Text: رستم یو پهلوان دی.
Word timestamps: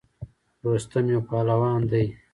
رستم 0.69 1.05
یو 1.13 1.21
پهلوان 1.29 1.81
دی. 1.91 2.05